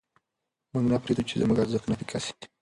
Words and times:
موږ 0.71 0.83
نه 0.91 0.97
پرېږدو 1.03 1.27
چې 1.29 1.35
زموږ 1.41 1.57
ارزښتونه 1.59 1.95
پیکه 1.99 2.19
سي. 2.25 2.33